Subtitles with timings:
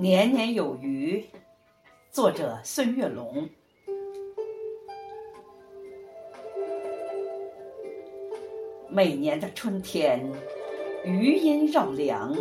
[0.00, 1.24] 年年有余，
[2.12, 3.48] 作者孙月龙。
[8.88, 10.24] 每年的春天，
[11.04, 12.32] 余音绕梁，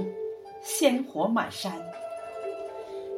[0.61, 1.73] 鲜活满山，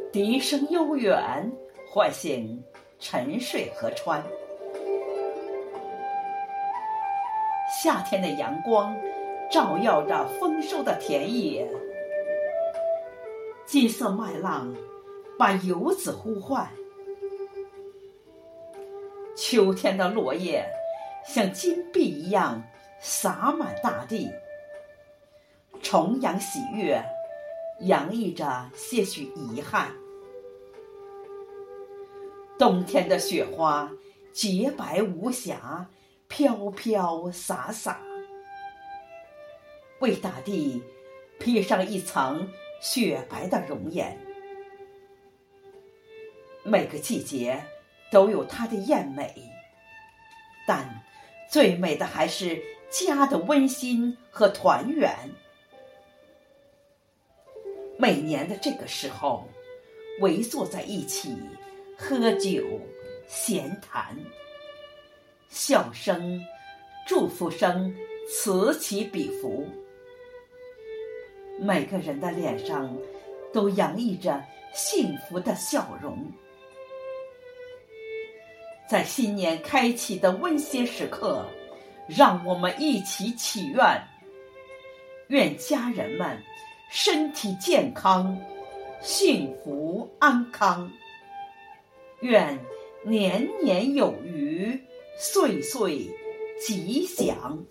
[0.10, 1.52] 笛声悠远，
[1.92, 2.64] 唤醒
[2.98, 4.24] 沉睡河川。
[7.84, 8.96] 夏天的阳光
[9.52, 11.70] 照耀着丰收的田野，
[13.70, 14.76] 金色麦浪
[15.38, 16.68] 把游子呼唤。
[19.38, 20.68] 秋天的落叶
[21.24, 22.64] 像金币一样。
[23.02, 24.30] 洒满大地，
[25.82, 27.02] 重阳喜悦，
[27.80, 29.90] 洋溢着些许遗憾。
[32.58, 33.90] 冬天的雪花
[34.34, 35.90] 洁白无瑕，
[36.28, 38.02] 飘飘洒洒，
[40.00, 40.84] 为大地
[41.40, 42.50] 披上一层
[42.80, 44.18] 雪白的容颜。
[46.64, 47.64] 每个季节
[48.12, 49.34] 都有它的艳美，
[50.68, 51.04] 但
[51.50, 52.62] 最美的还是。
[52.92, 55.16] 家的温馨和团圆，
[58.00, 59.48] 每年的这个时候，
[60.22, 61.38] 围坐在一起
[61.96, 62.64] 喝酒、
[63.28, 64.18] 闲谈，
[65.50, 66.44] 笑声、
[67.06, 67.96] 祝福声
[68.28, 69.68] 此起彼伏，
[71.60, 72.96] 每个人的脸上
[73.54, 74.44] 都洋溢着
[74.74, 76.18] 幸福的笑容。
[78.90, 81.46] 在新年开启的温馨时刻。
[82.10, 84.02] 让我们一起祈愿，
[85.28, 86.42] 愿家人们
[86.90, 88.36] 身体健康、
[89.00, 90.92] 幸福安康，
[92.22, 92.58] 愿
[93.04, 94.76] 年年有余、
[95.20, 96.10] 岁岁
[96.60, 97.64] 吉祥。